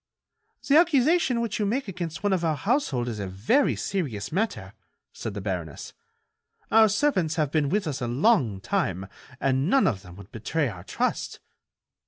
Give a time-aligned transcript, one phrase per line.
[0.67, 4.73] "The accusation which you make against one of our household is a very serious matter,"
[5.13, 5.93] said the baroness.
[6.71, 9.05] "Our servants have been with us a long time
[9.39, 11.39] and none of them would betray our trust."